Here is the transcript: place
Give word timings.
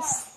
place 0.00 0.20